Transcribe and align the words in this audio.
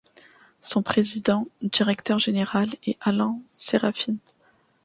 Son 0.63 0.81
président-directeur 0.81 2.17
général 2.17 2.69
est 2.87 2.97
Alain 3.01 3.37
Séraphine. 3.53 4.17